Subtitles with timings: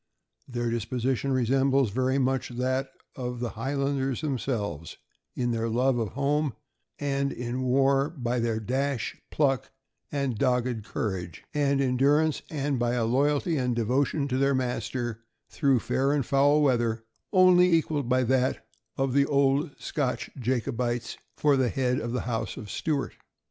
[0.47, 4.97] Their disposition resembles very much that of the Highlanders themselves—
[5.35, 6.55] in their love of home,
[6.97, 9.69] and in war by their dash, pluck,
[10.11, 15.23] and dogged courage and endur ance, and by a loyalty and devotion to their master,
[15.51, 18.65] through fair and foul weather, only equaled by that
[18.97, 23.13] of the old Scotch Jacobites for the head of the House of Stuart.